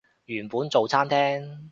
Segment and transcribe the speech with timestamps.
[0.25, 1.69] 原本做餐廳